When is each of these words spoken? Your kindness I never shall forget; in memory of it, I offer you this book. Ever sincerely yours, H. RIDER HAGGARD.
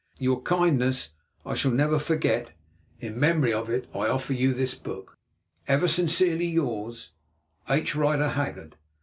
Your 0.17 0.41
kindness 0.41 1.11
I 1.45 1.51
never 1.69 1.99
shall 1.99 1.99
forget; 1.99 2.53
in 2.99 3.19
memory 3.19 3.53
of 3.53 3.69
it, 3.69 3.87
I 3.93 4.07
offer 4.09 4.33
you 4.33 4.51
this 4.51 4.73
book. 4.73 5.15
Ever 5.67 5.87
sincerely 5.87 6.47
yours, 6.47 7.11
H. 7.69 7.95
RIDER 7.95 8.29
HAGGARD. 8.29 8.77